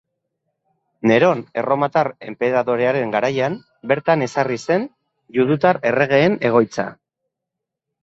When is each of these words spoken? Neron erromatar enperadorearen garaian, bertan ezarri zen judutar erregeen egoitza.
Neron 1.11 1.43
erromatar 1.63 2.09
enperadorearen 2.31 3.13
garaian, 3.17 3.59
bertan 3.93 4.27
ezarri 4.31 4.61
zen 4.67 4.91
judutar 5.39 5.85
erregeen 5.95 6.43
egoitza. 6.53 6.93